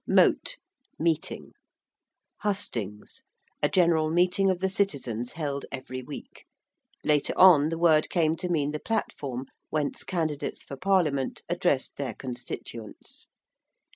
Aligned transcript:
~mote~: 0.07 0.55
meeting. 0.97 1.51
~hustings~: 2.39 3.21
a 3.61 3.69
general 3.69 4.09
meeting 4.09 4.49
of 4.49 4.59
the 4.59 4.67
citizens 4.67 5.33
held 5.33 5.63
every 5.71 6.01
week; 6.01 6.47
later 7.03 7.37
on 7.37 7.69
the 7.69 7.77
word 7.77 8.09
came 8.09 8.35
to 8.35 8.49
mean 8.49 8.71
the 8.71 8.79
platform 8.79 9.45
whence 9.69 10.03
candidates 10.03 10.63
for 10.63 10.75
parliament 10.75 11.43
addressed 11.49 11.97
their 11.97 12.15
constituents. 12.15 13.27